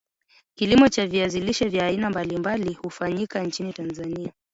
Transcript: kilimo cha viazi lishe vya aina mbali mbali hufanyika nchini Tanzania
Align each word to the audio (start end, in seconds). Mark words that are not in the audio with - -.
kilimo 0.55 0.87
cha 0.89 1.07
viazi 1.07 1.39
lishe 1.41 1.67
vya 1.69 1.85
aina 1.85 2.09
mbali 2.09 2.37
mbali 2.37 2.73
hufanyika 2.73 3.43
nchini 3.43 3.73
Tanzania 3.73 4.31